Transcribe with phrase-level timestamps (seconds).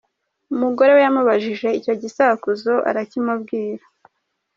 [0.53, 3.83] Umugore we yamubajije icyo gisakuzo, arakimubwira.